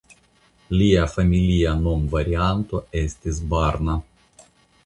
Lia 0.77 1.03
familia 1.15 1.75
nomvarianto 1.83 2.81
estis 3.05 3.41
"Barna". 3.53 4.01